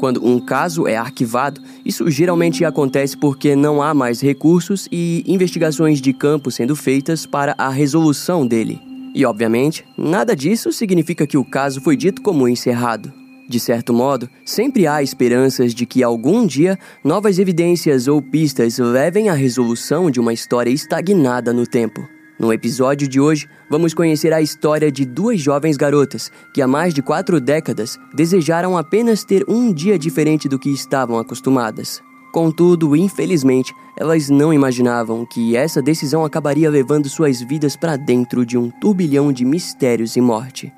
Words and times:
Quando 0.00 0.26
um 0.26 0.40
caso 0.40 0.86
é 0.86 0.96
arquivado, 0.96 1.60
isso 1.84 2.10
geralmente 2.10 2.64
acontece 2.64 3.14
porque 3.16 3.54
não 3.54 3.82
há 3.82 3.92
mais 3.92 4.18
recursos 4.20 4.88
e 4.90 5.22
investigações 5.26 6.00
de 6.00 6.14
campo 6.14 6.50
sendo 6.50 6.74
feitas 6.74 7.26
para 7.26 7.54
a 7.58 7.68
resolução 7.68 8.46
dele. 8.46 8.80
E, 9.14 9.26
obviamente, 9.26 9.84
nada 9.98 10.34
disso 10.34 10.72
significa 10.72 11.26
que 11.26 11.36
o 11.36 11.44
caso 11.44 11.82
foi 11.82 11.96
dito 11.96 12.22
como 12.22 12.48
encerrado. 12.48 13.12
De 13.46 13.60
certo 13.60 13.92
modo, 13.92 14.30
sempre 14.44 14.86
há 14.86 15.02
esperanças 15.02 15.74
de 15.74 15.84
que 15.84 16.02
algum 16.02 16.46
dia 16.46 16.78
novas 17.04 17.38
evidências 17.38 18.08
ou 18.08 18.22
pistas 18.22 18.78
levem 18.78 19.28
à 19.28 19.34
resolução 19.34 20.10
de 20.10 20.18
uma 20.18 20.32
história 20.32 20.70
estagnada 20.70 21.52
no 21.52 21.66
tempo. 21.66 22.00
No 22.40 22.54
episódio 22.54 23.06
de 23.06 23.20
hoje, 23.20 23.46
vamos 23.68 23.92
conhecer 23.92 24.32
a 24.32 24.40
história 24.40 24.90
de 24.90 25.04
duas 25.04 25.38
jovens 25.38 25.76
garotas 25.76 26.32
que 26.54 26.62
há 26.62 26.66
mais 26.66 26.94
de 26.94 27.02
quatro 27.02 27.38
décadas 27.38 27.98
desejaram 28.14 28.78
apenas 28.78 29.22
ter 29.22 29.44
um 29.46 29.70
dia 29.70 29.98
diferente 29.98 30.48
do 30.48 30.58
que 30.58 30.70
estavam 30.70 31.18
acostumadas. 31.18 32.02
Contudo, 32.32 32.96
infelizmente, 32.96 33.74
elas 33.94 34.30
não 34.30 34.54
imaginavam 34.54 35.26
que 35.26 35.54
essa 35.54 35.82
decisão 35.82 36.24
acabaria 36.24 36.70
levando 36.70 37.10
suas 37.10 37.42
vidas 37.42 37.76
para 37.76 37.96
dentro 37.96 38.46
de 38.46 38.56
um 38.56 38.70
turbilhão 38.70 39.30
de 39.30 39.44
mistérios 39.44 40.16
e 40.16 40.20
morte. 40.22 40.72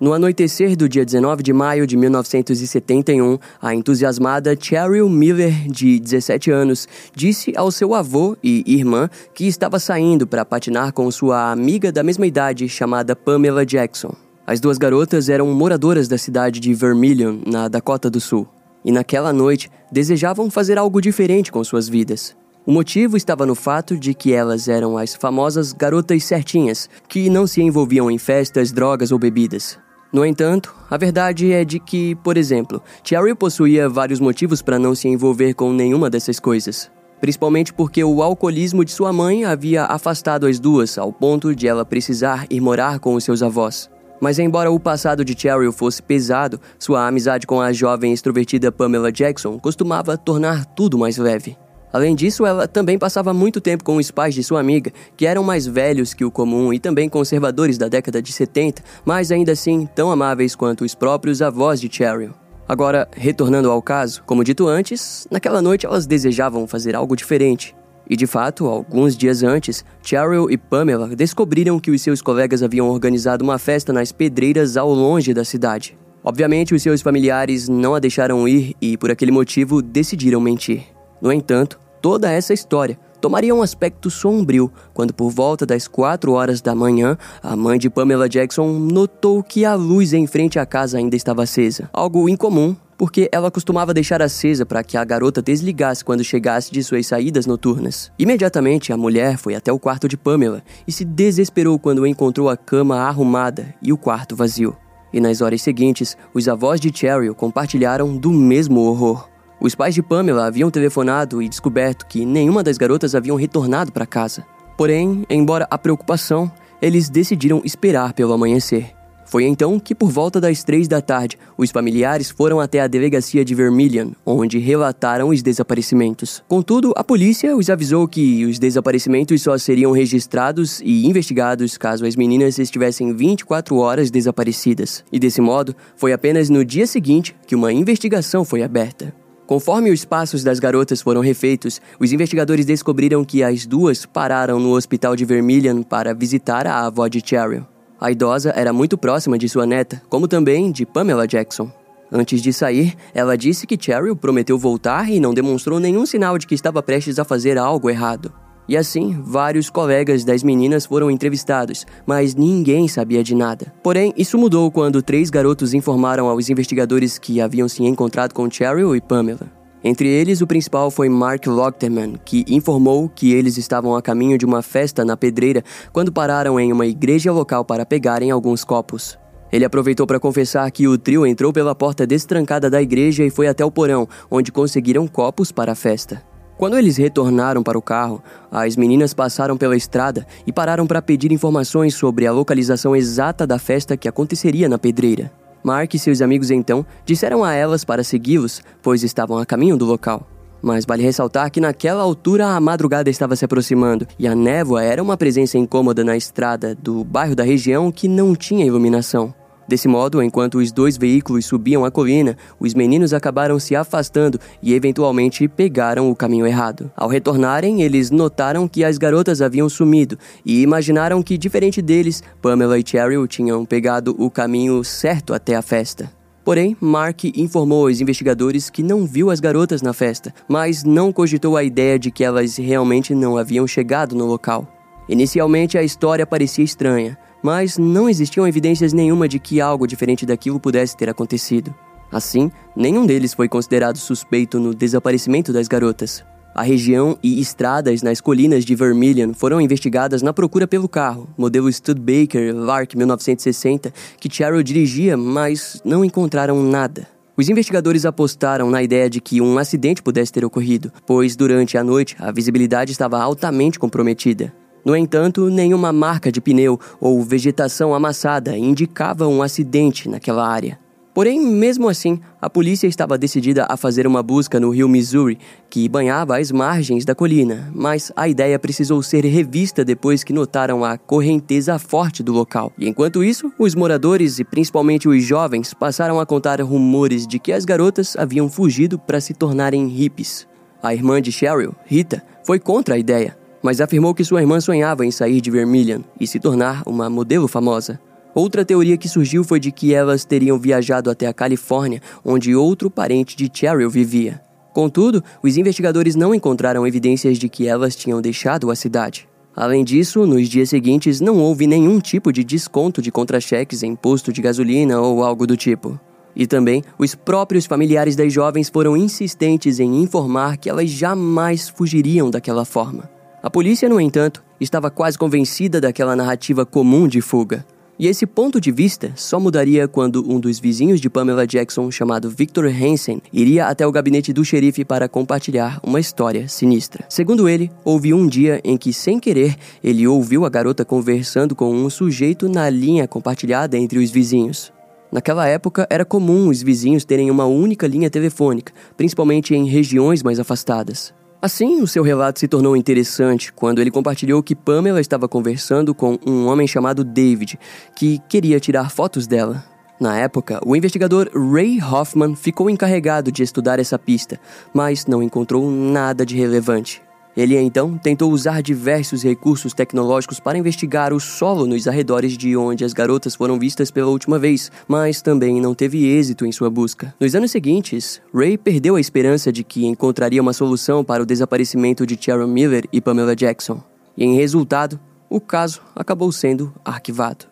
No 0.00 0.14
anoitecer 0.14 0.78
do 0.78 0.88
dia 0.88 1.04
19 1.04 1.42
de 1.42 1.52
maio 1.52 1.86
de 1.86 1.94
1971, 1.94 3.38
a 3.60 3.74
entusiasmada 3.74 4.56
Cheryl 4.58 5.10
Miller, 5.10 5.68
de 5.68 6.00
17 6.00 6.50
anos, 6.50 6.88
disse 7.14 7.52
ao 7.54 7.70
seu 7.70 7.92
avô 7.92 8.34
e 8.42 8.64
irmã 8.66 9.10
que 9.34 9.46
estava 9.46 9.78
saindo 9.78 10.26
para 10.26 10.42
patinar 10.42 10.94
com 10.94 11.10
sua 11.10 11.52
amiga 11.52 11.92
da 11.92 12.02
mesma 12.02 12.26
idade 12.26 12.66
chamada 12.66 13.14
Pamela 13.14 13.66
Jackson. 13.66 14.14
As 14.46 14.58
duas 14.58 14.78
garotas 14.78 15.28
eram 15.28 15.52
moradoras 15.52 16.08
da 16.08 16.16
cidade 16.16 16.60
de 16.60 16.72
Vermilion, 16.72 17.40
na 17.46 17.68
Dakota 17.68 18.08
do 18.08 18.22
Sul, 18.22 18.48
e 18.82 18.90
naquela 18.90 19.34
noite 19.34 19.70
desejavam 19.92 20.50
fazer 20.50 20.78
algo 20.78 20.98
diferente 20.98 21.52
com 21.52 21.62
suas 21.62 21.90
vidas. 21.90 22.34
O 22.64 22.72
motivo 22.72 23.18
estava 23.18 23.44
no 23.44 23.54
fato 23.54 23.98
de 23.98 24.14
que 24.14 24.32
elas 24.32 24.66
eram 24.66 24.96
as 24.96 25.14
famosas 25.14 25.74
garotas 25.74 26.24
certinhas, 26.24 26.88
que 27.06 27.28
não 27.28 27.46
se 27.46 27.60
envolviam 27.60 28.10
em 28.10 28.16
festas, 28.16 28.72
drogas 28.72 29.12
ou 29.12 29.18
bebidas. 29.18 29.78
No 30.12 30.26
entanto, 30.26 30.74
a 30.90 30.96
verdade 30.96 31.52
é 31.52 31.64
de 31.64 31.78
que, 31.78 32.16
por 32.16 32.36
exemplo, 32.36 32.82
Cherry 33.04 33.32
possuía 33.32 33.88
vários 33.88 34.18
motivos 34.18 34.60
para 34.60 34.78
não 34.78 34.92
se 34.92 35.06
envolver 35.06 35.54
com 35.54 35.72
nenhuma 35.72 36.10
dessas 36.10 36.40
coisas. 36.40 36.90
Principalmente 37.20 37.72
porque 37.72 38.02
o 38.02 38.20
alcoolismo 38.20 38.84
de 38.84 38.90
sua 38.90 39.12
mãe 39.12 39.44
havia 39.44 39.84
afastado 39.84 40.46
as 40.46 40.58
duas 40.58 40.98
ao 40.98 41.12
ponto 41.12 41.54
de 41.54 41.68
ela 41.68 41.84
precisar 41.84 42.46
ir 42.50 42.60
morar 42.60 42.98
com 42.98 43.14
os 43.14 43.22
seus 43.22 43.40
avós. 43.40 43.88
Mas 44.20 44.38
embora 44.38 44.70
o 44.70 44.80
passado 44.80 45.24
de 45.24 45.38
Cheryl 45.38 45.72
fosse 45.72 46.02
pesado, 46.02 46.60
sua 46.78 47.06
amizade 47.06 47.46
com 47.46 47.60
a 47.60 47.72
jovem 47.72 48.12
extrovertida 48.12 48.72
Pamela 48.72 49.12
Jackson 49.12 49.58
costumava 49.58 50.18
tornar 50.18 50.66
tudo 50.66 50.98
mais 50.98 51.18
leve. 51.18 51.56
Além 51.92 52.14
disso, 52.14 52.46
ela 52.46 52.68
também 52.68 52.98
passava 52.98 53.34
muito 53.34 53.60
tempo 53.60 53.82
com 53.82 53.96
os 53.96 54.10
pais 54.10 54.34
de 54.34 54.44
sua 54.44 54.60
amiga, 54.60 54.92
que 55.16 55.26
eram 55.26 55.42
mais 55.42 55.66
velhos 55.66 56.14
que 56.14 56.24
o 56.24 56.30
comum 56.30 56.72
e 56.72 56.78
também 56.78 57.08
conservadores 57.08 57.76
da 57.76 57.88
década 57.88 58.22
de 58.22 58.32
70, 58.32 58.82
mas 59.04 59.32
ainda 59.32 59.52
assim 59.52 59.88
tão 59.94 60.10
amáveis 60.10 60.54
quanto 60.54 60.84
os 60.84 60.94
próprios 60.94 61.42
avós 61.42 61.80
de 61.80 61.88
Cheryl. 61.90 62.32
Agora, 62.68 63.08
retornando 63.12 63.68
ao 63.68 63.82
caso, 63.82 64.22
como 64.24 64.44
dito 64.44 64.68
antes, 64.68 65.26
naquela 65.28 65.60
noite 65.60 65.86
elas 65.86 66.06
desejavam 66.06 66.68
fazer 66.68 66.94
algo 66.94 67.16
diferente. 67.16 67.74
E 68.08 68.16
de 68.16 68.26
fato, 68.26 68.66
alguns 68.66 69.16
dias 69.16 69.42
antes, 69.42 69.84
Cheryl 70.02 70.50
e 70.50 70.56
Pamela 70.56 71.08
descobriram 71.08 71.80
que 71.80 71.90
os 71.90 72.02
seus 72.02 72.22
colegas 72.22 72.62
haviam 72.62 72.88
organizado 72.88 73.42
uma 73.42 73.58
festa 73.58 73.92
nas 73.92 74.12
pedreiras 74.12 74.76
ao 74.76 74.92
longe 74.92 75.34
da 75.34 75.44
cidade. 75.44 75.98
Obviamente, 76.22 76.74
os 76.74 76.82
seus 76.82 77.02
familiares 77.02 77.68
não 77.68 77.94
a 77.94 77.98
deixaram 77.98 78.46
ir 78.46 78.74
e, 78.80 78.96
por 78.96 79.10
aquele 79.10 79.32
motivo, 79.32 79.80
decidiram 79.80 80.40
mentir. 80.40 80.84
No 81.20 81.32
entanto, 81.32 81.78
toda 82.00 82.30
essa 82.30 82.54
história 82.54 82.98
tomaria 83.20 83.54
um 83.54 83.62
aspecto 83.62 84.10
sombrio 84.10 84.72
quando, 84.94 85.12
por 85.12 85.30
volta 85.30 85.66
das 85.66 85.86
4 85.86 86.32
horas 86.32 86.60
da 86.60 86.74
manhã, 86.74 87.18
a 87.42 87.54
mãe 87.54 87.78
de 87.78 87.90
Pamela 87.90 88.28
Jackson 88.28 88.68
notou 88.78 89.42
que 89.42 89.64
a 89.64 89.74
luz 89.74 90.12
em 90.12 90.26
frente 90.26 90.58
à 90.58 90.64
casa 90.64 90.96
ainda 90.96 91.14
estava 91.14 91.42
acesa. 91.42 91.90
Algo 91.92 92.28
incomum, 92.28 92.74
porque 92.96 93.28
ela 93.32 93.50
costumava 93.50 93.94
deixar 93.94 94.22
acesa 94.22 94.64
para 94.64 94.82
que 94.82 94.96
a 94.96 95.04
garota 95.04 95.42
desligasse 95.42 96.04
quando 96.04 96.24
chegasse 96.24 96.72
de 96.72 96.82
suas 96.82 97.06
saídas 97.06 97.46
noturnas. 97.46 98.10
Imediatamente, 98.18 98.92
a 98.92 98.96
mulher 98.96 99.36
foi 99.36 99.54
até 99.54 99.72
o 99.72 99.78
quarto 99.78 100.08
de 100.08 100.16
Pamela 100.16 100.62
e 100.86 100.92
se 100.92 101.04
desesperou 101.04 101.78
quando 101.78 102.06
encontrou 102.06 102.48
a 102.48 102.56
cama 102.56 103.00
arrumada 103.00 103.74
e 103.82 103.92
o 103.92 103.98
quarto 103.98 104.34
vazio. 104.34 104.76
E 105.12 105.20
nas 105.20 105.40
horas 105.40 105.60
seguintes, 105.60 106.16
os 106.32 106.48
avós 106.48 106.80
de 106.80 106.90
Cheryl 106.94 107.34
compartilharam 107.34 108.16
do 108.16 108.30
mesmo 108.30 108.80
horror. 108.80 109.28
Os 109.60 109.74
pais 109.74 109.94
de 109.94 110.02
Pamela 110.02 110.46
haviam 110.46 110.70
telefonado 110.70 111.42
e 111.42 111.48
descoberto 111.48 112.06
que 112.06 112.24
nenhuma 112.24 112.62
das 112.62 112.78
garotas 112.78 113.14
haviam 113.14 113.36
retornado 113.36 113.92
para 113.92 114.06
casa. 114.06 114.46
Porém, 114.74 115.26
embora 115.28 115.68
a 115.70 115.76
preocupação, 115.76 116.50
eles 116.80 117.10
decidiram 117.10 117.60
esperar 117.62 118.14
pelo 118.14 118.32
amanhecer. 118.32 118.94
Foi 119.26 119.44
então 119.44 119.78
que, 119.78 119.94
por 119.94 120.10
volta 120.10 120.40
das 120.40 120.64
três 120.64 120.88
da 120.88 121.00
tarde, 121.00 121.38
os 121.56 121.70
familiares 121.70 122.30
foram 122.30 122.58
até 122.58 122.80
a 122.80 122.88
delegacia 122.88 123.44
de 123.44 123.54
Vermilion, 123.54 124.12
onde 124.26 124.58
relataram 124.58 125.28
os 125.28 125.42
desaparecimentos. 125.42 126.42
Contudo, 126.48 126.92
a 126.96 127.04
polícia 127.04 127.54
os 127.54 127.70
avisou 127.70 128.08
que 128.08 128.44
os 128.46 128.58
desaparecimentos 128.58 129.42
só 129.42 129.56
seriam 129.58 129.92
registrados 129.92 130.80
e 130.80 131.06
investigados 131.06 131.78
caso 131.78 132.06
as 132.06 132.16
meninas 132.16 132.58
estivessem 132.58 133.14
24 133.14 133.76
horas 133.76 134.10
desaparecidas. 134.10 135.04
E 135.12 135.18
desse 135.20 135.40
modo, 135.40 135.76
foi 135.94 136.12
apenas 136.12 136.48
no 136.48 136.64
dia 136.64 136.86
seguinte 136.86 137.36
que 137.46 137.54
uma 137.54 137.72
investigação 137.72 138.44
foi 138.44 138.64
aberta. 138.64 139.19
Conforme 139.50 139.90
os 139.90 140.04
passos 140.04 140.44
das 140.44 140.60
garotas 140.60 141.02
foram 141.02 141.20
refeitos, 141.20 141.80
os 141.98 142.12
investigadores 142.12 142.64
descobriram 142.64 143.24
que 143.24 143.42
as 143.42 143.66
duas 143.66 144.06
pararam 144.06 144.60
no 144.60 144.76
hospital 144.76 145.16
de 145.16 145.24
Vermilion 145.24 145.82
para 145.82 146.14
visitar 146.14 146.68
a 146.68 146.86
avó 146.86 147.08
de 147.08 147.20
Cheryl. 147.20 147.66
A 148.00 148.12
idosa 148.12 148.52
era 148.54 148.72
muito 148.72 148.96
próxima 148.96 149.36
de 149.36 149.48
sua 149.48 149.66
neta, 149.66 150.00
como 150.08 150.28
também 150.28 150.70
de 150.70 150.86
Pamela 150.86 151.26
Jackson. 151.26 151.68
Antes 152.12 152.40
de 152.40 152.52
sair, 152.52 152.94
ela 153.12 153.36
disse 153.36 153.66
que 153.66 153.76
Cheryl 153.76 154.14
prometeu 154.14 154.56
voltar 154.56 155.10
e 155.10 155.18
não 155.18 155.34
demonstrou 155.34 155.80
nenhum 155.80 156.06
sinal 156.06 156.38
de 156.38 156.46
que 156.46 156.54
estava 156.54 156.80
prestes 156.80 157.18
a 157.18 157.24
fazer 157.24 157.58
algo 157.58 157.90
errado. 157.90 158.32
E 158.70 158.76
assim, 158.76 159.20
vários 159.20 159.68
colegas 159.68 160.22
das 160.22 160.44
meninas 160.44 160.86
foram 160.86 161.10
entrevistados, 161.10 161.84
mas 162.06 162.36
ninguém 162.36 162.86
sabia 162.86 163.20
de 163.20 163.34
nada. 163.34 163.74
Porém, 163.82 164.14
isso 164.16 164.38
mudou 164.38 164.70
quando 164.70 165.02
três 165.02 165.28
garotos 165.28 165.74
informaram 165.74 166.28
aos 166.28 166.48
investigadores 166.48 167.18
que 167.18 167.40
haviam 167.40 167.68
se 167.68 167.82
encontrado 167.82 168.32
com 168.32 168.48
Cheryl 168.48 168.94
e 168.94 169.00
Pamela. 169.00 169.50
Entre 169.82 170.06
eles, 170.06 170.40
o 170.40 170.46
principal 170.46 170.88
foi 170.88 171.08
Mark 171.08 171.48
Lochterman, 171.48 172.14
que 172.24 172.44
informou 172.46 173.08
que 173.08 173.32
eles 173.32 173.58
estavam 173.58 173.96
a 173.96 174.00
caminho 174.00 174.38
de 174.38 174.46
uma 174.46 174.62
festa 174.62 175.04
na 175.04 175.16
pedreira 175.16 175.64
quando 175.92 176.12
pararam 176.12 176.60
em 176.60 176.72
uma 176.72 176.86
igreja 176.86 177.32
local 177.32 177.64
para 177.64 177.84
pegarem 177.84 178.30
alguns 178.30 178.62
copos. 178.62 179.18
Ele 179.50 179.64
aproveitou 179.64 180.06
para 180.06 180.20
confessar 180.20 180.70
que 180.70 180.86
o 180.86 180.96
trio 180.96 181.26
entrou 181.26 181.52
pela 181.52 181.74
porta 181.74 182.06
destrancada 182.06 182.70
da 182.70 182.80
igreja 182.80 183.24
e 183.24 183.30
foi 183.30 183.48
até 183.48 183.64
o 183.64 183.70
porão, 183.72 184.06
onde 184.30 184.52
conseguiram 184.52 185.08
copos 185.08 185.50
para 185.50 185.72
a 185.72 185.74
festa. 185.74 186.29
Quando 186.60 186.76
eles 186.76 186.98
retornaram 186.98 187.62
para 187.62 187.78
o 187.78 187.80
carro, 187.80 188.22
as 188.52 188.76
meninas 188.76 189.14
passaram 189.14 189.56
pela 189.56 189.74
estrada 189.74 190.26
e 190.46 190.52
pararam 190.52 190.86
para 190.86 191.00
pedir 191.00 191.32
informações 191.32 191.94
sobre 191.94 192.26
a 192.26 192.32
localização 192.32 192.94
exata 192.94 193.46
da 193.46 193.58
festa 193.58 193.96
que 193.96 194.06
aconteceria 194.06 194.68
na 194.68 194.78
pedreira. 194.78 195.32
Mark 195.64 195.94
e 195.94 195.98
seus 195.98 196.20
amigos 196.20 196.50
então 196.50 196.84
disseram 197.06 197.42
a 197.42 197.54
elas 197.54 197.82
para 197.82 198.04
segui-los, 198.04 198.60
pois 198.82 199.02
estavam 199.02 199.38
a 199.38 199.46
caminho 199.46 199.74
do 199.74 199.86
local. 199.86 200.28
Mas 200.60 200.84
vale 200.84 201.02
ressaltar 201.02 201.50
que 201.50 201.62
naquela 201.62 202.02
altura 202.02 202.48
a 202.48 202.60
madrugada 202.60 203.08
estava 203.08 203.34
se 203.34 203.44
aproximando 203.46 204.06
e 204.18 204.28
a 204.28 204.34
névoa 204.34 204.84
era 204.84 205.02
uma 205.02 205.16
presença 205.16 205.56
incômoda 205.56 206.04
na 206.04 206.14
estrada 206.14 206.74
do 206.74 207.02
bairro 207.02 207.34
da 207.34 207.42
região 207.42 207.90
que 207.90 208.06
não 208.06 208.36
tinha 208.36 208.66
iluminação. 208.66 209.32
Desse 209.70 209.86
modo, 209.86 210.20
enquanto 210.20 210.58
os 210.58 210.72
dois 210.72 210.98
veículos 210.98 211.46
subiam 211.46 211.84
a 211.84 211.92
colina, 211.92 212.36
os 212.58 212.74
meninos 212.74 213.14
acabaram 213.14 213.56
se 213.60 213.76
afastando 213.76 214.36
e 214.60 214.74
eventualmente 214.74 215.46
pegaram 215.46 216.10
o 216.10 216.16
caminho 216.16 216.44
errado. 216.44 216.90
Ao 216.96 217.08
retornarem, 217.08 217.80
eles 217.80 218.10
notaram 218.10 218.66
que 218.66 218.82
as 218.82 218.98
garotas 218.98 219.40
haviam 219.40 219.68
sumido 219.68 220.18
e 220.44 220.60
imaginaram 220.60 221.22
que, 221.22 221.38
diferente 221.38 221.80
deles, 221.80 222.20
Pamela 222.42 222.80
e 222.80 222.84
Cheryl 222.84 223.28
tinham 223.28 223.64
pegado 223.64 224.12
o 224.18 224.28
caminho 224.28 224.82
certo 224.82 225.32
até 225.32 225.54
a 225.54 225.62
festa. 225.62 226.10
Porém, 226.44 226.76
Mark 226.80 227.26
informou 227.26 227.86
aos 227.86 228.00
investigadores 228.00 228.70
que 228.70 228.82
não 228.82 229.06
viu 229.06 229.30
as 229.30 229.38
garotas 229.38 229.82
na 229.82 229.92
festa, 229.92 230.34
mas 230.48 230.82
não 230.82 231.12
cogitou 231.12 231.56
a 231.56 231.62
ideia 231.62 231.96
de 231.96 232.10
que 232.10 232.24
elas 232.24 232.56
realmente 232.56 233.14
não 233.14 233.36
haviam 233.36 233.68
chegado 233.68 234.16
no 234.16 234.26
local. 234.26 234.66
Inicialmente, 235.08 235.78
a 235.78 235.82
história 235.82 236.26
parecia 236.26 236.64
estranha, 236.64 237.16
mas 237.42 237.78
não 237.78 238.08
existiam 238.08 238.46
evidências 238.46 238.92
nenhuma 238.92 239.28
de 239.28 239.38
que 239.38 239.60
algo 239.60 239.86
diferente 239.86 240.26
daquilo 240.26 240.60
pudesse 240.60 240.96
ter 240.96 241.08
acontecido. 241.08 241.74
Assim, 242.12 242.50
nenhum 242.74 243.06
deles 243.06 243.32
foi 243.32 243.48
considerado 243.48 243.96
suspeito 243.96 244.58
no 244.58 244.74
desaparecimento 244.74 245.52
das 245.52 245.68
garotas. 245.68 246.24
A 246.52 246.62
região 246.62 247.16
e 247.22 247.40
estradas 247.40 248.02
nas 248.02 248.20
colinas 248.20 248.64
de 248.64 248.74
Vermilion 248.74 249.32
foram 249.32 249.60
investigadas 249.60 250.20
na 250.20 250.32
procura 250.32 250.66
pelo 250.66 250.88
carro, 250.88 251.28
modelo 251.38 251.72
Studebaker 251.72 252.54
Lark 252.54 252.96
1960, 252.96 253.94
que 254.18 254.28
Cheryl 254.28 254.62
dirigia, 254.62 255.16
mas 255.16 255.80
não 255.84 256.04
encontraram 256.04 256.60
nada. 256.60 257.06
Os 257.36 257.48
investigadores 257.48 258.04
apostaram 258.04 258.68
na 258.68 258.82
ideia 258.82 259.08
de 259.08 259.20
que 259.20 259.40
um 259.40 259.56
acidente 259.58 260.02
pudesse 260.02 260.32
ter 260.32 260.44
ocorrido, 260.44 260.92
pois 261.06 261.36
durante 261.36 261.78
a 261.78 261.84
noite 261.84 262.16
a 262.18 262.32
visibilidade 262.32 262.90
estava 262.90 263.18
altamente 263.18 263.78
comprometida. 263.78 264.52
No 264.84 264.96
entanto, 264.96 265.48
nenhuma 265.50 265.92
marca 265.92 266.32
de 266.32 266.40
pneu 266.40 266.78
ou 267.00 267.22
vegetação 267.22 267.94
amassada 267.94 268.56
indicava 268.56 269.26
um 269.26 269.42
acidente 269.42 270.08
naquela 270.08 270.46
área. 270.46 270.78
Porém, 271.12 271.40
mesmo 271.40 271.88
assim, 271.88 272.20
a 272.40 272.48
polícia 272.48 272.86
estava 272.86 273.18
decidida 273.18 273.66
a 273.68 273.76
fazer 273.76 274.06
uma 274.06 274.22
busca 274.22 274.60
no 274.60 274.70
rio 274.70 274.88
Missouri, 274.88 275.38
que 275.68 275.88
banhava 275.88 276.38
as 276.38 276.52
margens 276.52 277.04
da 277.04 277.16
colina, 277.16 277.68
mas 277.74 278.12
a 278.14 278.28
ideia 278.28 278.56
precisou 278.60 279.02
ser 279.02 279.24
revista 279.24 279.84
depois 279.84 280.22
que 280.22 280.32
notaram 280.32 280.84
a 280.84 280.96
correnteza 280.96 281.78
forte 281.80 282.22
do 282.22 282.32
local. 282.32 282.72
E 282.78 282.88
enquanto 282.88 283.24
isso, 283.24 283.52
os 283.58 283.74
moradores 283.74 284.38
e 284.38 284.44
principalmente 284.44 285.08
os 285.08 285.24
jovens 285.24 285.74
passaram 285.74 286.20
a 286.20 286.26
contar 286.26 286.60
rumores 286.62 287.26
de 287.26 287.40
que 287.40 287.52
as 287.52 287.64
garotas 287.64 288.16
haviam 288.16 288.48
fugido 288.48 288.96
para 288.96 289.20
se 289.20 289.34
tornarem 289.34 289.88
hippies. 289.88 290.46
A 290.80 290.94
irmã 290.94 291.20
de 291.20 291.32
Cheryl, 291.32 291.74
Rita, 291.84 292.22
foi 292.46 292.60
contra 292.60 292.94
a 292.94 292.98
ideia, 292.98 293.36
mas 293.62 293.80
afirmou 293.80 294.14
que 294.14 294.24
sua 294.24 294.40
irmã 294.40 294.60
sonhava 294.60 295.04
em 295.04 295.10
sair 295.10 295.40
de 295.40 295.50
Vermilion 295.50 296.00
e 296.18 296.26
se 296.26 296.38
tornar 296.40 296.82
uma 296.86 297.10
modelo 297.10 297.48
famosa. 297.48 298.00
Outra 298.34 298.64
teoria 298.64 298.96
que 298.96 299.08
surgiu 299.08 299.42
foi 299.42 299.58
de 299.58 299.72
que 299.72 299.92
elas 299.92 300.24
teriam 300.24 300.58
viajado 300.58 301.10
até 301.10 301.26
a 301.26 301.34
Califórnia, 301.34 302.00
onde 302.24 302.54
outro 302.54 302.90
parente 302.90 303.36
de 303.36 303.50
Cheryl 303.52 303.90
vivia. 303.90 304.40
Contudo, 304.72 305.22
os 305.42 305.56
investigadores 305.56 306.14
não 306.14 306.34
encontraram 306.34 306.86
evidências 306.86 307.38
de 307.38 307.48
que 307.48 307.66
elas 307.66 307.96
tinham 307.96 308.20
deixado 308.20 308.70
a 308.70 308.76
cidade. 308.76 309.28
Além 309.54 309.84
disso, 309.84 310.24
nos 310.26 310.48
dias 310.48 310.70
seguintes 310.70 311.20
não 311.20 311.38
houve 311.38 311.66
nenhum 311.66 311.98
tipo 311.98 312.32
de 312.32 312.44
desconto 312.44 313.02
de 313.02 313.10
contra-cheques 313.10 313.82
em 313.82 313.96
posto 313.96 314.32
de 314.32 314.40
gasolina 314.40 315.00
ou 315.00 315.24
algo 315.24 315.44
do 315.44 315.56
tipo. 315.56 315.98
E 316.36 316.46
também, 316.46 316.84
os 316.96 317.16
próprios 317.16 317.66
familiares 317.66 318.14
das 318.14 318.32
jovens 318.32 318.68
foram 318.68 318.96
insistentes 318.96 319.80
em 319.80 320.00
informar 320.00 320.56
que 320.56 320.70
elas 320.70 320.88
jamais 320.88 321.68
fugiriam 321.68 322.30
daquela 322.30 322.64
forma. 322.64 323.10
A 323.42 323.48
polícia, 323.48 323.88
no 323.88 323.98
entanto, 323.98 324.44
estava 324.60 324.90
quase 324.90 325.16
convencida 325.16 325.80
daquela 325.80 326.14
narrativa 326.14 326.66
comum 326.66 327.08
de 327.08 327.22
fuga. 327.22 327.64
E 327.98 328.06
esse 328.06 328.26
ponto 328.26 328.60
de 328.60 328.70
vista 328.70 329.12
só 329.16 329.40
mudaria 329.40 329.88
quando 329.88 330.22
um 330.30 330.38
dos 330.38 330.58
vizinhos 330.58 331.00
de 331.00 331.08
Pamela 331.08 331.46
Jackson, 331.46 331.90
chamado 331.90 332.28
Victor 332.28 332.66
Hansen, 332.66 333.22
iria 333.32 333.66
até 333.66 333.86
o 333.86 333.92
gabinete 333.92 334.30
do 334.30 334.44
xerife 334.44 334.84
para 334.84 335.08
compartilhar 335.08 335.80
uma 335.82 335.98
história 335.98 336.48
sinistra. 336.48 337.04
Segundo 337.08 337.48
ele, 337.48 337.70
houve 337.82 338.12
um 338.12 338.26
dia 338.26 338.60
em 338.62 338.76
que, 338.76 338.92
sem 338.92 339.18
querer, 339.18 339.56
ele 339.82 340.06
ouviu 340.06 340.44
a 340.44 340.50
garota 340.50 340.84
conversando 340.84 341.56
com 341.56 341.74
um 341.74 341.88
sujeito 341.88 342.46
na 342.46 342.68
linha 342.68 343.08
compartilhada 343.08 343.76
entre 343.78 343.98
os 343.98 344.10
vizinhos. 344.10 344.70
Naquela 345.10 345.46
época, 345.46 345.86
era 345.88 346.04
comum 346.04 346.48
os 346.48 346.62
vizinhos 346.62 347.06
terem 347.06 347.30
uma 347.30 347.46
única 347.46 347.86
linha 347.86 348.10
telefônica, 348.10 348.72
principalmente 348.98 349.54
em 349.54 349.66
regiões 349.66 350.22
mais 350.22 350.38
afastadas. 350.38 351.18
Assim, 351.42 351.80
o 351.80 351.86
seu 351.86 352.02
relato 352.02 352.38
se 352.38 352.46
tornou 352.46 352.76
interessante 352.76 353.50
quando 353.50 353.80
ele 353.80 353.90
compartilhou 353.90 354.42
que 354.42 354.54
Pamela 354.54 355.00
estava 355.00 355.26
conversando 355.26 355.94
com 355.94 356.18
um 356.26 356.46
homem 356.46 356.66
chamado 356.66 357.02
David, 357.02 357.58
que 357.96 358.18
queria 358.28 358.60
tirar 358.60 358.90
fotos 358.90 359.26
dela. 359.26 359.64
Na 359.98 360.18
época, 360.18 360.60
o 360.66 360.76
investigador 360.76 361.30
Ray 361.34 361.82
Hoffman 361.82 362.36
ficou 362.36 362.68
encarregado 362.68 363.32
de 363.32 363.42
estudar 363.42 363.78
essa 363.78 363.98
pista, 363.98 364.38
mas 364.74 365.06
não 365.06 365.22
encontrou 365.22 365.70
nada 365.70 366.26
de 366.26 366.36
relevante. 366.36 367.02
Ele 367.36 367.56
então 367.56 367.96
tentou 367.96 368.32
usar 368.32 368.62
diversos 368.62 369.22
recursos 369.22 369.72
tecnológicos 369.72 370.40
para 370.40 370.58
investigar 370.58 371.12
o 371.12 371.20
solo 371.20 371.66
nos 371.66 371.86
arredores 371.86 372.36
de 372.36 372.56
onde 372.56 372.84
as 372.84 372.92
garotas 372.92 373.34
foram 373.34 373.58
vistas 373.58 373.90
pela 373.90 374.10
última 374.10 374.38
vez, 374.38 374.70
mas 374.88 375.22
também 375.22 375.60
não 375.60 375.74
teve 375.74 376.06
êxito 376.06 376.44
em 376.44 376.52
sua 376.52 376.68
busca. 376.68 377.14
Nos 377.20 377.34
anos 377.34 377.50
seguintes, 377.50 378.20
Ray 378.34 378.58
perdeu 378.58 378.96
a 378.96 379.00
esperança 379.00 379.52
de 379.52 379.62
que 379.62 379.86
encontraria 379.86 380.42
uma 380.42 380.52
solução 380.52 381.04
para 381.04 381.22
o 381.22 381.26
desaparecimento 381.26 382.06
de 382.06 382.18
Sharon 382.20 382.46
Miller 382.46 382.84
e 382.92 383.00
Pamela 383.00 383.36
Jackson. 383.36 383.82
E 384.16 384.24
em 384.24 384.36
resultado, 384.36 384.98
o 385.28 385.40
caso 385.40 385.80
acabou 385.94 386.30
sendo 386.32 386.74
arquivado. 386.84 387.49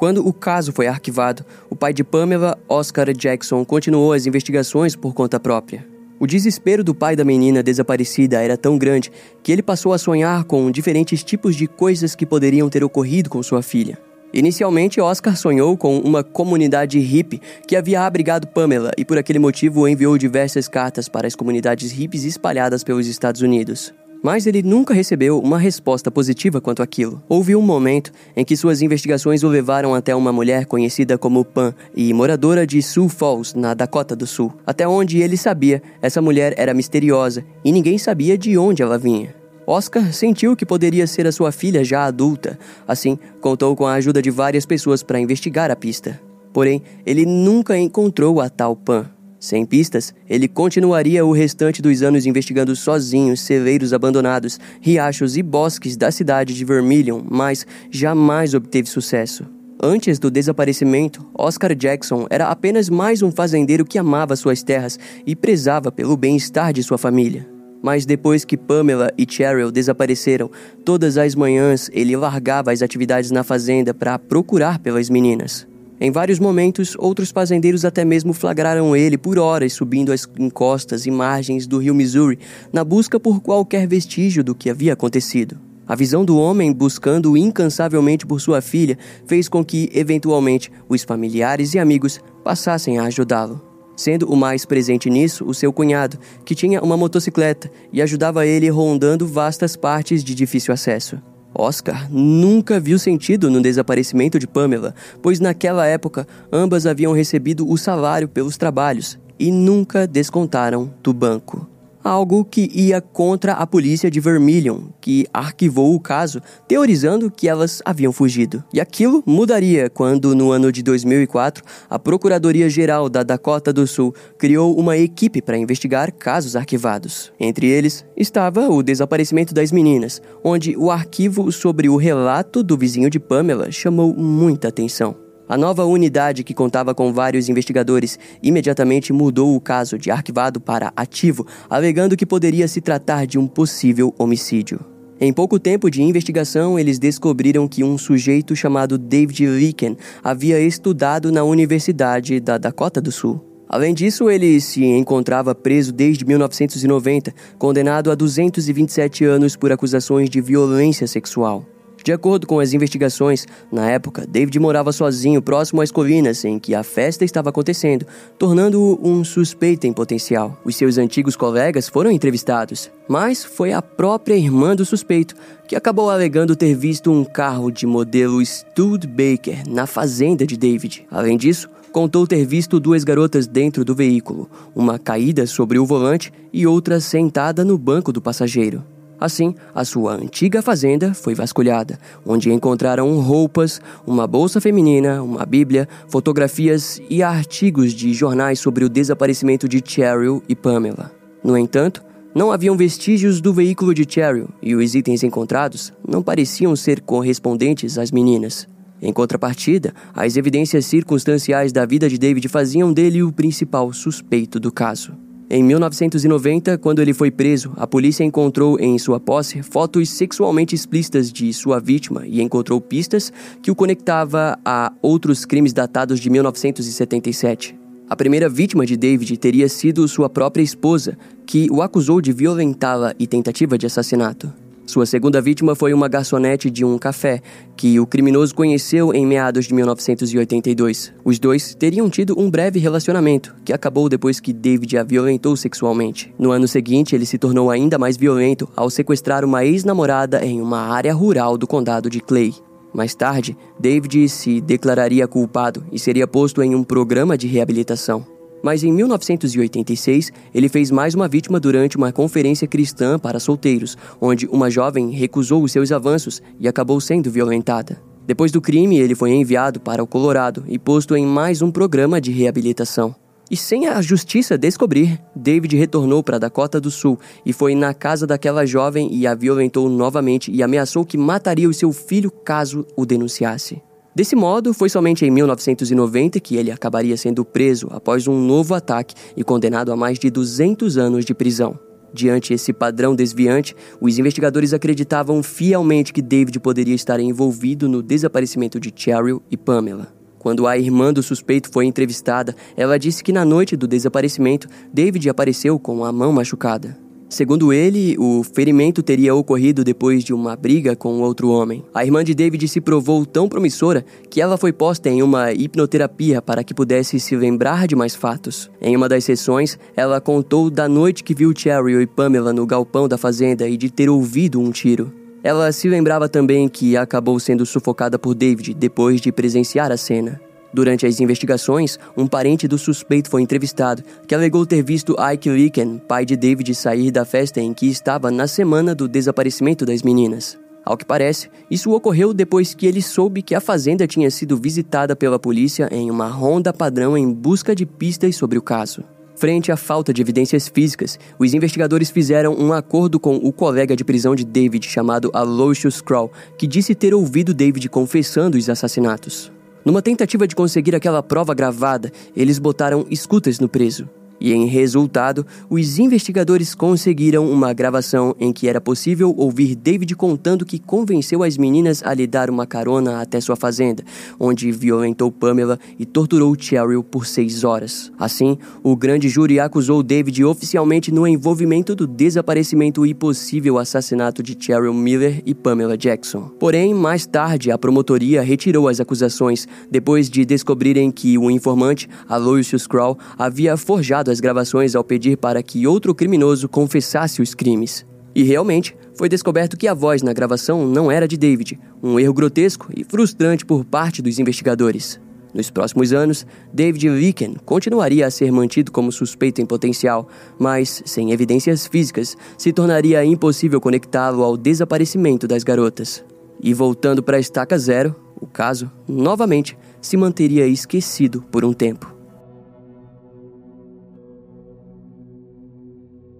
Quando 0.00 0.26
o 0.26 0.32
caso 0.32 0.72
foi 0.72 0.86
arquivado, 0.86 1.44
o 1.68 1.76
pai 1.76 1.92
de 1.92 2.02
Pamela, 2.02 2.58
Oscar 2.66 3.12
Jackson, 3.12 3.62
continuou 3.66 4.14
as 4.14 4.24
investigações 4.24 4.96
por 4.96 5.12
conta 5.12 5.38
própria. 5.38 5.86
O 6.18 6.26
desespero 6.26 6.82
do 6.82 6.94
pai 6.94 7.14
da 7.14 7.22
menina 7.22 7.62
desaparecida 7.62 8.42
era 8.42 8.56
tão 8.56 8.78
grande 8.78 9.12
que 9.42 9.52
ele 9.52 9.62
passou 9.62 9.92
a 9.92 9.98
sonhar 9.98 10.44
com 10.44 10.70
diferentes 10.70 11.22
tipos 11.22 11.54
de 11.54 11.66
coisas 11.66 12.14
que 12.14 12.24
poderiam 12.24 12.70
ter 12.70 12.82
ocorrido 12.82 13.28
com 13.28 13.42
sua 13.42 13.60
filha. 13.60 13.98
Inicialmente, 14.32 15.02
Oscar 15.02 15.36
sonhou 15.36 15.76
com 15.76 15.98
uma 15.98 16.24
comunidade 16.24 16.98
hippie 16.98 17.42
que 17.68 17.76
havia 17.76 18.00
abrigado 18.00 18.46
Pamela 18.46 18.92
e 18.96 19.04
por 19.04 19.18
aquele 19.18 19.38
motivo 19.38 19.86
enviou 19.86 20.16
diversas 20.16 20.66
cartas 20.66 21.10
para 21.10 21.26
as 21.26 21.36
comunidades 21.36 21.92
hippies 21.92 22.24
espalhadas 22.24 22.82
pelos 22.82 23.06
Estados 23.06 23.42
Unidos. 23.42 23.92
Mas 24.22 24.46
ele 24.46 24.62
nunca 24.62 24.92
recebeu 24.92 25.38
uma 25.38 25.58
resposta 25.58 26.10
positiva 26.10 26.60
quanto 26.60 26.82
àquilo. 26.82 27.22
Houve 27.28 27.56
um 27.56 27.62
momento 27.62 28.12
em 28.36 28.44
que 28.44 28.56
suas 28.56 28.82
investigações 28.82 29.42
o 29.42 29.48
levaram 29.48 29.94
até 29.94 30.14
uma 30.14 30.32
mulher 30.32 30.66
conhecida 30.66 31.16
como 31.16 31.44
Pan 31.44 31.74
e 31.96 32.12
moradora 32.12 32.66
de 32.66 32.82
Sioux 32.82 33.08
Falls, 33.08 33.58
na 33.58 33.72
Dakota 33.72 34.14
do 34.14 34.26
Sul. 34.26 34.52
Até 34.66 34.86
onde 34.86 35.22
ele 35.22 35.38
sabia, 35.38 35.82
essa 36.02 36.20
mulher 36.20 36.54
era 36.58 36.74
misteriosa 36.74 37.44
e 37.64 37.72
ninguém 37.72 37.96
sabia 37.96 38.36
de 38.36 38.58
onde 38.58 38.82
ela 38.82 38.98
vinha. 38.98 39.34
Oscar 39.66 40.12
sentiu 40.12 40.56
que 40.56 40.66
poderia 40.66 41.06
ser 41.06 41.26
a 41.26 41.32
sua 41.32 41.52
filha 41.52 41.84
já 41.84 42.04
adulta, 42.04 42.58
assim, 42.86 43.18
contou 43.40 43.74
com 43.76 43.86
a 43.86 43.94
ajuda 43.94 44.20
de 44.20 44.30
várias 44.30 44.66
pessoas 44.66 45.02
para 45.02 45.20
investigar 45.20 45.70
a 45.70 45.76
pista. 45.76 46.20
Porém, 46.52 46.82
ele 47.06 47.24
nunca 47.24 47.78
encontrou 47.78 48.40
a 48.40 48.50
tal 48.50 48.74
Pan. 48.74 49.08
Sem 49.40 49.64
pistas, 49.64 50.14
ele 50.28 50.46
continuaria 50.46 51.24
o 51.24 51.32
restante 51.32 51.80
dos 51.80 52.02
anos 52.02 52.26
investigando 52.26 52.76
sozinho 52.76 53.34
celeiros 53.34 53.94
abandonados, 53.94 54.60
riachos 54.82 55.34
e 55.38 55.42
bosques 55.42 55.96
da 55.96 56.10
cidade 56.10 56.54
de 56.54 56.62
Vermilion, 56.62 57.22
mas 57.26 57.66
jamais 57.90 58.52
obteve 58.52 58.86
sucesso. 58.86 59.46
Antes 59.82 60.18
do 60.18 60.30
desaparecimento, 60.30 61.26
Oscar 61.32 61.74
Jackson 61.74 62.26
era 62.28 62.48
apenas 62.48 62.90
mais 62.90 63.22
um 63.22 63.32
fazendeiro 63.32 63.86
que 63.86 63.98
amava 63.98 64.36
suas 64.36 64.62
terras 64.62 64.98
e 65.26 65.34
prezava 65.34 65.90
pelo 65.90 66.18
bem-estar 66.18 66.70
de 66.74 66.82
sua 66.82 66.98
família. 66.98 67.48
Mas 67.82 68.04
depois 68.04 68.44
que 68.44 68.58
Pamela 68.58 69.10
e 69.16 69.24
Cheryl 69.26 69.72
desapareceram, 69.72 70.50
todas 70.84 71.16
as 71.16 71.34
manhãs 71.34 71.88
ele 71.94 72.14
largava 72.14 72.72
as 72.72 72.82
atividades 72.82 73.30
na 73.30 73.42
fazenda 73.42 73.94
para 73.94 74.18
procurar 74.18 74.78
pelas 74.80 75.08
meninas. 75.08 75.66
Em 76.02 76.10
vários 76.10 76.38
momentos, 76.38 76.96
outros 76.98 77.30
fazendeiros 77.30 77.84
até 77.84 78.06
mesmo 78.06 78.32
flagraram 78.32 78.96
ele 78.96 79.18
por 79.18 79.38
horas 79.38 79.74
subindo 79.74 80.10
as 80.10 80.26
encostas 80.38 81.04
e 81.04 81.10
margens 81.10 81.66
do 81.66 81.76
rio 81.76 81.94
Missouri 81.94 82.38
na 82.72 82.82
busca 82.82 83.20
por 83.20 83.42
qualquer 83.42 83.86
vestígio 83.86 84.42
do 84.42 84.54
que 84.54 84.70
havia 84.70 84.94
acontecido. 84.94 85.58
A 85.86 85.94
visão 85.94 86.24
do 86.24 86.38
homem 86.38 86.72
buscando 86.72 87.36
incansavelmente 87.36 88.24
por 88.24 88.40
sua 88.40 88.62
filha 88.62 88.96
fez 89.26 89.46
com 89.46 89.62
que, 89.62 89.90
eventualmente, 89.92 90.72
os 90.88 91.02
familiares 91.02 91.74
e 91.74 91.78
amigos 91.78 92.18
passassem 92.42 92.98
a 92.98 93.02
ajudá-lo. 93.02 93.60
Sendo 93.94 94.32
o 94.32 94.36
mais 94.36 94.64
presente 94.64 95.10
nisso 95.10 95.44
o 95.44 95.52
seu 95.52 95.70
cunhado, 95.70 96.18
que 96.46 96.54
tinha 96.54 96.80
uma 96.80 96.96
motocicleta 96.96 97.70
e 97.92 98.00
ajudava 98.00 98.46
ele 98.46 98.70
rondando 98.70 99.26
vastas 99.26 99.76
partes 99.76 100.24
de 100.24 100.34
difícil 100.34 100.72
acesso. 100.72 101.20
Oscar 101.54 102.08
nunca 102.10 102.78
viu 102.78 102.98
sentido 102.98 103.50
no 103.50 103.60
desaparecimento 103.60 104.38
de 104.38 104.46
Pamela, 104.46 104.94
pois 105.22 105.40
naquela 105.40 105.86
época 105.86 106.26
ambas 106.52 106.86
haviam 106.86 107.12
recebido 107.12 107.68
o 107.68 107.76
salário 107.76 108.28
pelos 108.28 108.56
trabalhos 108.56 109.18
e 109.38 109.50
nunca 109.50 110.06
descontaram 110.06 110.92
do 111.02 111.12
banco 111.12 111.66
algo 112.02 112.44
que 112.44 112.70
ia 112.72 113.00
contra 113.00 113.52
a 113.52 113.66
polícia 113.66 114.10
de 114.10 114.20
Vermilion, 114.20 114.88
que 115.00 115.26
arquivou 115.32 115.94
o 115.94 116.00
caso, 116.00 116.40
teorizando 116.66 117.30
que 117.30 117.48
elas 117.48 117.82
haviam 117.84 118.12
fugido. 118.12 118.62
E 118.72 118.80
aquilo 118.80 119.22
mudaria 119.26 119.90
quando, 119.90 120.34
no 120.34 120.50
ano 120.50 120.72
de 120.72 120.82
2004, 120.82 121.64
a 121.88 121.98
Procuradoria-Geral 121.98 123.08
da 123.08 123.22
Dakota 123.22 123.72
do 123.72 123.86
Sul 123.86 124.14
criou 124.38 124.78
uma 124.78 124.96
equipe 124.96 125.40
para 125.40 125.58
investigar 125.58 126.12
casos 126.12 126.56
arquivados. 126.56 127.32
Entre 127.38 127.66
eles 127.66 128.04
estava 128.16 128.68
o 128.68 128.82
desaparecimento 128.82 129.54
das 129.54 129.72
meninas, 129.72 130.20
onde 130.42 130.76
o 130.76 130.90
arquivo 130.90 131.50
sobre 131.52 131.88
o 131.88 131.96
relato 131.96 132.62
do 132.62 132.76
vizinho 132.76 133.10
de 133.10 133.20
Pamela 133.20 133.70
chamou 133.70 134.14
muita 134.14 134.68
atenção. 134.68 135.29
A 135.50 135.56
nova 135.56 135.84
unidade, 135.84 136.44
que 136.44 136.54
contava 136.54 136.94
com 136.94 137.12
vários 137.12 137.48
investigadores, 137.48 138.16
imediatamente 138.40 139.12
mudou 139.12 139.56
o 139.56 139.60
caso 139.60 139.98
de 139.98 140.08
arquivado 140.08 140.60
para 140.60 140.92
ativo, 140.94 141.44
alegando 141.68 142.16
que 142.16 142.24
poderia 142.24 142.68
se 142.68 142.80
tratar 142.80 143.26
de 143.26 143.36
um 143.36 143.48
possível 143.48 144.14
homicídio. 144.16 144.78
Em 145.20 145.32
pouco 145.32 145.58
tempo 145.58 145.90
de 145.90 146.04
investigação, 146.04 146.78
eles 146.78 147.00
descobriram 147.00 147.66
que 147.66 147.82
um 147.82 147.98
sujeito 147.98 148.54
chamado 148.54 148.96
David 148.96 149.44
Licken 149.44 149.96
havia 150.22 150.60
estudado 150.60 151.32
na 151.32 151.42
Universidade 151.42 152.38
da 152.38 152.56
Dakota 152.56 153.00
do 153.00 153.10
Sul. 153.10 153.44
Além 153.68 153.92
disso, 153.92 154.30
ele 154.30 154.60
se 154.60 154.84
encontrava 154.84 155.52
preso 155.52 155.92
desde 155.92 156.24
1990, 156.24 157.34
condenado 157.58 158.12
a 158.12 158.14
227 158.14 159.24
anos 159.24 159.56
por 159.56 159.72
acusações 159.72 160.30
de 160.30 160.40
violência 160.40 161.08
sexual. 161.08 161.66
De 162.02 162.12
acordo 162.12 162.46
com 162.46 162.58
as 162.58 162.72
investigações, 162.72 163.46
na 163.70 163.90
época, 163.90 164.26
David 164.26 164.58
morava 164.58 164.92
sozinho 164.92 165.42
próximo 165.42 165.82
às 165.82 165.90
colinas 165.90 166.44
em 166.44 166.58
que 166.58 166.74
a 166.74 166.82
festa 166.82 167.24
estava 167.24 167.50
acontecendo, 167.50 168.06
tornando-o 168.38 168.98
um 169.02 169.22
suspeito 169.22 169.86
em 169.86 169.92
potencial. 169.92 170.58
Os 170.64 170.76
seus 170.76 170.96
antigos 170.96 171.36
colegas 171.36 171.88
foram 171.88 172.10
entrevistados, 172.10 172.90
mas 173.08 173.44
foi 173.44 173.72
a 173.72 173.82
própria 173.82 174.34
irmã 174.34 174.74
do 174.74 174.84
suspeito 174.84 175.34
que 175.68 175.76
acabou 175.76 176.10
alegando 176.10 176.56
ter 176.56 176.74
visto 176.74 177.10
um 177.12 177.24
carro 177.24 177.70
de 177.70 177.86
modelo 177.86 178.44
Studebaker 178.44 179.68
na 179.68 179.86
fazenda 179.86 180.46
de 180.46 180.56
David. 180.56 181.06
Além 181.10 181.36
disso, 181.36 181.68
contou 181.92 182.26
ter 182.26 182.46
visto 182.46 182.80
duas 182.80 183.04
garotas 183.04 183.46
dentro 183.46 183.84
do 183.84 183.94
veículo, 183.94 184.48
uma 184.74 184.98
caída 184.98 185.46
sobre 185.46 185.78
o 185.78 185.84
volante 185.84 186.32
e 186.52 186.66
outra 186.66 187.00
sentada 187.00 187.64
no 187.64 187.76
banco 187.76 188.12
do 188.12 188.22
passageiro. 188.22 188.82
Assim, 189.20 189.54
a 189.74 189.84
sua 189.84 190.14
antiga 190.14 190.62
fazenda 190.62 191.12
foi 191.12 191.34
vasculhada, 191.34 191.98
onde 192.24 192.50
encontraram 192.50 193.20
roupas, 193.20 193.78
uma 194.06 194.26
bolsa 194.26 194.62
feminina, 194.62 195.22
uma 195.22 195.44
bíblia, 195.44 195.86
fotografias 196.08 197.00
e 197.10 197.22
artigos 197.22 197.92
de 197.92 198.14
jornais 198.14 198.58
sobre 198.58 198.82
o 198.82 198.88
desaparecimento 198.88 199.68
de 199.68 199.82
Cheryl 199.84 200.42
e 200.48 200.56
Pamela. 200.56 201.12
No 201.44 201.56
entanto, 201.58 202.02
não 202.34 202.50
haviam 202.50 202.76
vestígios 202.76 203.40
do 203.40 203.52
veículo 203.52 203.92
de 203.92 204.06
Cheryl 204.08 204.48
e 204.62 204.74
os 204.74 204.94
itens 204.94 205.22
encontrados 205.22 205.92
não 206.06 206.22
pareciam 206.22 206.74
ser 206.74 207.02
correspondentes 207.02 207.98
às 207.98 208.10
meninas. 208.10 208.66
Em 209.02 209.12
contrapartida, 209.12 209.92
as 210.14 210.36
evidências 210.36 210.86
circunstanciais 210.86 211.72
da 211.72 211.84
vida 211.84 212.08
de 212.08 212.16
David 212.16 212.48
faziam 212.48 212.92
dele 212.92 213.22
o 213.22 213.32
principal 213.32 213.92
suspeito 213.92 214.58
do 214.58 214.72
caso. 214.72 215.12
Em 215.52 215.64
1990, 215.64 216.78
quando 216.78 217.02
ele 217.02 217.12
foi 217.12 217.28
preso, 217.28 217.72
a 217.74 217.84
polícia 217.84 218.22
encontrou 218.22 218.78
em 218.78 218.96
sua 219.00 219.18
posse 219.18 219.60
fotos 219.64 220.08
sexualmente 220.10 220.76
explícitas 220.76 221.32
de 221.32 221.52
sua 221.52 221.80
vítima 221.80 222.24
e 222.24 222.40
encontrou 222.40 222.80
pistas 222.80 223.32
que 223.60 223.68
o 223.68 223.74
conectava 223.74 224.56
a 224.64 224.92
outros 225.02 225.44
crimes 225.44 225.72
datados 225.72 226.20
de 226.20 226.30
1977. 226.30 227.76
A 228.08 228.14
primeira 228.14 228.48
vítima 228.48 228.86
de 228.86 228.96
David 228.96 229.36
teria 229.38 229.68
sido 229.68 230.06
sua 230.06 230.30
própria 230.30 230.62
esposa, 230.62 231.18
que 231.44 231.66
o 231.68 231.82
acusou 231.82 232.20
de 232.20 232.32
violentá-la 232.32 233.12
e 233.18 233.26
tentativa 233.26 233.76
de 233.76 233.86
assassinato. 233.86 234.52
Sua 234.90 235.06
segunda 235.06 235.40
vítima 235.40 235.76
foi 235.76 235.94
uma 235.94 236.08
garçonete 236.08 236.68
de 236.68 236.84
um 236.84 236.98
café, 236.98 237.40
que 237.76 238.00
o 238.00 238.06
criminoso 238.08 238.52
conheceu 238.52 239.14
em 239.14 239.24
meados 239.24 239.66
de 239.66 239.72
1982. 239.72 241.12
Os 241.24 241.38
dois 241.38 241.76
teriam 241.76 242.10
tido 242.10 242.34
um 242.36 242.50
breve 242.50 242.80
relacionamento, 242.80 243.54
que 243.64 243.72
acabou 243.72 244.08
depois 244.08 244.40
que 244.40 244.52
David 244.52 244.98
a 244.98 245.04
violentou 245.04 245.56
sexualmente. 245.56 246.34
No 246.36 246.50
ano 246.50 246.66
seguinte, 246.66 247.14
ele 247.14 247.24
se 247.24 247.38
tornou 247.38 247.70
ainda 247.70 248.00
mais 248.00 248.16
violento 248.16 248.68
ao 248.74 248.90
sequestrar 248.90 249.44
uma 249.44 249.64
ex-namorada 249.64 250.44
em 250.44 250.60
uma 250.60 250.80
área 250.80 251.14
rural 251.14 251.56
do 251.56 251.68
condado 251.68 252.10
de 252.10 252.18
Clay. 252.18 252.52
Mais 252.92 253.14
tarde, 253.14 253.56
David 253.78 254.28
se 254.28 254.60
declararia 254.60 255.28
culpado 255.28 255.84
e 255.92 256.00
seria 256.00 256.26
posto 256.26 256.64
em 256.64 256.74
um 256.74 256.82
programa 256.82 257.38
de 257.38 257.46
reabilitação. 257.46 258.26
Mas 258.62 258.84
em 258.84 258.92
1986, 258.92 260.30
ele 260.54 260.68
fez 260.68 260.90
mais 260.90 261.14
uma 261.14 261.28
vítima 261.28 261.58
durante 261.58 261.96
uma 261.96 262.12
conferência 262.12 262.68
cristã 262.68 263.18
para 263.18 263.40
solteiros, 263.40 263.96
onde 264.20 264.46
uma 264.46 264.70
jovem 264.70 265.10
recusou 265.10 265.62
os 265.62 265.72
seus 265.72 265.90
avanços 265.92 266.42
e 266.58 266.68
acabou 266.68 267.00
sendo 267.00 267.30
violentada. 267.30 268.00
Depois 268.26 268.52
do 268.52 268.60
crime, 268.60 268.98
ele 268.98 269.14
foi 269.14 269.30
enviado 269.30 269.80
para 269.80 270.02
o 270.02 270.06
Colorado 270.06 270.64
e 270.68 270.78
posto 270.78 271.16
em 271.16 271.26
mais 271.26 271.62
um 271.62 271.70
programa 271.70 272.20
de 272.20 272.30
reabilitação. 272.30 273.14
E 273.50 273.56
sem 273.56 273.88
a 273.88 274.00
justiça 274.00 274.56
descobrir, 274.56 275.20
David 275.34 275.76
retornou 275.76 276.22
para 276.22 276.38
Dakota 276.38 276.80
do 276.80 276.88
Sul 276.88 277.18
e 277.44 277.52
foi 277.52 277.74
na 277.74 277.92
casa 277.92 278.24
daquela 278.24 278.64
jovem 278.64 279.12
e 279.12 279.26
a 279.26 279.34
violentou 279.34 279.88
novamente 279.88 280.52
e 280.52 280.62
ameaçou 280.62 281.04
que 281.04 281.18
mataria 281.18 281.68
o 281.68 281.74
seu 281.74 281.92
filho 281.92 282.30
caso 282.30 282.86
o 282.96 283.04
denunciasse. 283.04 283.82
Desse 284.14 284.34
modo, 284.34 284.74
foi 284.74 284.88
somente 284.88 285.24
em 285.24 285.30
1990 285.30 286.40
que 286.40 286.56
ele 286.56 286.72
acabaria 286.72 287.16
sendo 287.16 287.44
preso 287.44 287.86
após 287.90 288.26
um 288.26 288.38
novo 288.44 288.74
ataque 288.74 289.14
e 289.36 289.44
condenado 289.44 289.92
a 289.92 289.96
mais 289.96 290.18
de 290.18 290.28
200 290.30 290.98
anos 290.98 291.24
de 291.24 291.32
prisão. 291.32 291.78
Diante 292.12 292.52
esse 292.52 292.72
padrão 292.72 293.14
desviante, 293.14 293.74
os 294.00 294.18
investigadores 294.18 294.72
acreditavam 294.72 295.42
fielmente 295.44 296.12
que 296.12 296.20
David 296.20 296.58
poderia 296.58 296.94
estar 296.94 297.20
envolvido 297.20 297.88
no 297.88 298.02
desaparecimento 298.02 298.80
de 298.80 298.92
Cheryl 298.94 299.40
e 299.48 299.56
Pamela. 299.56 300.12
Quando 300.40 300.66
a 300.66 300.76
irmã 300.76 301.12
do 301.12 301.22
suspeito 301.22 301.70
foi 301.70 301.86
entrevistada, 301.86 302.56
ela 302.76 302.98
disse 302.98 303.22
que 303.22 303.32
na 303.32 303.44
noite 303.44 303.76
do 303.76 303.86
desaparecimento, 303.86 304.68
David 304.92 305.28
apareceu 305.28 305.78
com 305.78 306.04
a 306.04 306.10
mão 306.10 306.32
machucada. 306.32 306.98
Segundo 307.30 307.72
ele, 307.72 308.16
o 308.18 308.42
ferimento 308.42 309.04
teria 309.04 309.32
ocorrido 309.32 309.84
depois 309.84 310.24
de 310.24 310.34
uma 310.34 310.56
briga 310.56 310.96
com 310.96 311.20
outro 311.20 311.48
homem. 311.48 311.84
A 311.94 312.04
irmã 312.04 312.24
de 312.24 312.34
David 312.34 312.66
se 312.66 312.80
provou 312.80 313.24
tão 313.24 313.48
promissora 313.48 314.04
que 314.28 314.40
ela 314.40 314.58
foi 314.58 314.72
posta 314.72 315.08
em 315.08 315.22
uma 315.22 315.52
hipnoterapia 315.52 316.42
para 316.42 316.64
que 316.64 316.74
pudesse 316.74 317.20
se 317.20 317.36
lembrar 317.36 317.86
de 317.86 317.94
mais 317.94 318.16
fatos. 318.16 318.68
Em 318.82 318.96
uma 318.96 319.08
das 319.08 319.22
sessões, 319.22 319.78
ela 319.96 320.20
contou 320.20 320.68
da 320.68 320.88
noite 320.88 321.22
que 321.22 321.32
viu 321.32 321.52
Cheryl 321.56 322.02
e 322.02 322.06
Pamela 322.06 322.52
no 322.52 322.66
galpão 322.66 323.06
da 323.06 323.16
fazenda 323.16 323.68
e 323.68 323.76
de 323.76 323.92
ter 323.92 324.10
ouvido 324.10 324.60
um 324.60 324.72
tiro. 324.72 325.12
Ela 325.40 325.70
se 325.70 325.88
lembrava 325.88 326.28
também 326.28 326.68
que 326.68 326.96
acabou 326.96 327.38
sendo 327.38 327.64
sufocada 327.64 328.18
por 328.18 328.34
David 328.34 328.74
depois 328.74 329.20
de 329.20 329.30
presenciar 329.30 329.92
a 329.92 329.96
cena. 329.96 330.49
Durante 330.72 331.04
as 331.06 331.20
investigações, 331.20 331.98
um 332.16 332.26
parente 332.26 332.68
do 332.68 332.78
suspeito 332.78 333.28
foi 333.28 333.42
entrevistado, 333.42 334.02
que 334.26 334.34
alegou 334.34 334.64
ter 334.64 334.82
visto 334.82 335.16
Ike 335.32 335.50
Licken, 335.50 335.98
pai 335.98 336.24
de 336.24 336.36
David, 336.36 336.74
sair 336.74 337.10
da 337.10 337.24
festa 337.24 337.60
em 337.60 337.74
que 337.74 337.86
estava 337.86 338.30
na 338.30 338.46
semana 338.46 338.94
do 338.94 339.08
desaparecimento 339.08 339.84
das 339.84 340.02
meninas. 340.02 340.58
Ao 340.84 340.96
que 340.96 341.04
parece, 341.04 341.50
isso 341.70 341.90
ocorreu 341.92 342.32
depois 342.32 342.72
que 342.72 342.86
ele 342.86 343.02
soube 343.02 343.42
que 343.42 343.54
a 343.54 343.60
fazenda 343.60 344.06
tinha 344.06 344.30
sido 344.30 344.56
visitada 344.56 345.14
pela 345.14 345.38
polícia 345.38 345.88
em 345.90 346.10
uma 346.10 346.28
ronda 346.28 346.72
padrão 346.72 347.18
em 347.18 347.30
busca 347.32 347.74
de 347.74 347.84
pistas 347.84 348.36
sobre 348.36 348.58
o 348.58 348.62
caso. 348.62 349.04
Frente 349.36 349.72
à 349.72 349.76
falta 349.76 350.12
de 350.12 350.20
evidências 350.20 350.68
físicas, 350.68 351.18
os 351.38 351.54
investigadores 351.54 352.10
fizeram 352.10 352.54
um 352.54 352.72
acordo 352.72 353.18
com 353.18 353.36
o 353.36 353.52
colega 353.52 353.96
de 353.96 354.04
prisão 354.04 354.34
de 354.34 354.44
David 354.44 354.86
chamado 354.86 355.30
Aloysius 355.32 356.00
Kroll, 356.00 356.30
que 356.58 356.66
disse 356.66 356.94
ter 356.94 357.14
ouvido 357.14 357.54
David 357.54 357.88
confessando 357.88 358.58
os 358.58 358.68
assassinatos. 358.68 359.50
Numa 359.84 360.02
tentativa 360.02 360.46
de 360.46 360.54
conseguir 360.54 360.94
aquela 360.94 361.22
prova 361.22 361.54
gravada, 361.54 362.12
eles 362.36 362.58
botaram 362.58 363.06
escutas 363.10 363.58
no 363.58 363.68
preso. 363.68 364.08
E 364.40 364.52
em 364.52 364.66
resultado, 364.66 365.46
os 365.68 365.98
investigadores 365.98 366.74
conseguiram 366.74 367.50
uma 367.50 367.72
gravação 367.72 368.34
em 368.40 368.52
que 368.52 368.68
era 368.68 368.80
possível 368.80 369.34
ouvir 369.36 369.74
David 369.74 370.16
contando 370.16 370.64
que 370.64 370.78
convenceu 370.78 371.42
as 371.42 371.58
meninas 371.58 372.02
a 372.02 372.14
lhe 372.14 372.26
dar 372.26 372.48
uma 372.48 372.66
carona 372.66 373.20
até 373.20 373.40
sua 373.40 373.56
fazenda, 373.56 374.02
onde 374.38 374.72
violentou 374.72 375.30
Pamela 375.30 375.78
e 375.98 376.06
torturou 376.06 376.56
Cheryl 376.58 377.02
por 377.02 377.26
seis 377.26 377.64
horas. 377.64 378.10
Assim, 378.18 378.56
o 378.82 378.96
grande 378.96 379.28
júri 379.28 379.60
acusou 379.60 380.02
David 380.02 380.44
oficialmente 380.44 381.12
no 381.12 381.26
envolvimento 381.26 381.94
do 381.94 382.06
desaparecimento 382.06 383.04
e 383.04 383.12
possível 383.12 383.78
assassinato 383.78 384.42
de 384.42 384.56
Cheryl 384.58 384.94
Miller 384.94 385.42
e 385.44 385.54
Pamela 385.54 385.96
Jackson. 385.96 386.50
Porém, 386.58 386.94
mais 386.94 387.26
tarde, 387.26 387.70
a 387.70 387.78
promotoria 387.78 388.42
retirou 388.42 388.88
as 388.88 389.00
acusações 389.00 389.68
depois 389.90 390.30
de 390.30 390.44
descobrirem 390.44 391.10
que 391.10 391.36
o 391.36 391.50
informante, 391.50 392.08
Aloysius 392.28 392.86
Kroll, 392.86 393.18
havia 393.38 393.76
forjado 393.76 394.29
as 394.30 394.40
gravações 394.40 394.94
ao 394.94 395.04
pedir 395.04 395.36
para 395.36 395.62
que 395.62 395.86
outro 395.86 396.14
criminoso 396.14 396.68
confessasse 396.68 397.42
os 397.42 397.54
crimes. 397.54 398.06
E 398.34 398.42
realmente, 398.42 398.96
foi 399.16 399.28
descoberto 399.28 399.76
que 399.76 399.88
a 399.88 399.94
voz 399.94 400.22
na 400.22 400.32
gravação 400.32 400.86
não 400.86 401.10
era 401.10 401.26
de 401.26 401.36
David, 401.36 401.78
um 402.02 402.18
erro 402.18 402.32
grotesco 402.32 402.88
e 402.96 403.04
frustrante 403.04 403.66
por 403.66 403.84
parte 403.84 404.22
dos 404.22 404.38
investigadores. 404.38 405.20
Nos 405.52 405.68
próximos 405.68 406.12
anos, 406.12 406.46
David 406.72 407.08
Licken 407.08 407.56
continuaria 407.64 408.26
a 408.26 408.30
ser 408.30 408.52
mantido 408.52 408.92
como 408.92 409.10
suspeito 409.10 409.60
em 409.60 409.66
potencial, 409.66 410.28
mas, 410.58 411.02
sem 411.04 411.32
evidências 411.32 411.86
físicas, 411.86 412.36
se 412.56 412.72
tornaria 412.72 413.24
impossível 413.24 413.80
conectá-lo 413.80 414.44
ao 414.44 414.56
desaparecimento 414.56 415.48
das 415.48 415.64
garotas. 415.64 416.24
E 416.62 416.72
voltando 416.72 417.22
para 417.22 417.36
a 417.36 417.40
estaca 417.40 417.76
zero, 417.78 418.14
o 418.40 418.46
caso, 418.46 418.90
novamente, 419.08 419.76
se 420.00 420.16
manteria 420.16 420.66
esquecido 420.66 421.42
por 421.50 421.64
um 421.64 421.72
tempo. 421.72 422.19